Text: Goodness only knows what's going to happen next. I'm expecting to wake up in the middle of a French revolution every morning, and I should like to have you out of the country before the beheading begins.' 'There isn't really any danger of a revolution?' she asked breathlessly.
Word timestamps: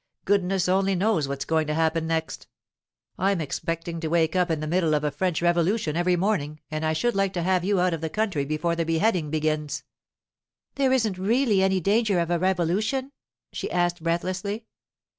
Goodness 0.25 0.67
only 0.67 0.95
knows 0.95 1.27
what's 1.27 1.45
going 1.45 1.67
to 1.67 1.75
happen 1.75 2.07
next. 2.07 2.47
I'm 3.19 3.39
expecting 3.39 3.99
to 3.99 4.07
wake 4.07 4.35
up 4.35 4.49
in 4.49 4.59
the 4.59 4.65
middle 4.65 4.95
of 4.95 5.03
a 5.03 5.11
French 5.11 5.43
revolution 5.43 5.95
every 5.95 6.15
morning, 6.15 6.59
and 6.71 6.83
I 6.83 6.93
should 6.93 7.13
like 7.13 7.33
to 7.33 7.43
have 7.43 7.63
you 7.63 7.79
out 7.79 7.93
of 7.93 8.01
the 8.01 8.09
country 8.09 8.43
before 8.43 8.75
the 8.75 8.83
beheading 8.83 9.29
begins.' 9.29 9.83
'There 10.73 10.91
isn't 10.91 11.19
really 11.19 11.61
any 11.61 11.79
danger 11.79 12.17
of 12.19 12.31
a 12.31 12.39
revolution?' 12.39 13.11
she 13.53 13.69
asked 13.69 14.01
breathlessly. 14.01 14.65